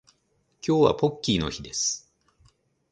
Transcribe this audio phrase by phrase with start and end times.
[0.67, 2.11] 今日はポッキーの日です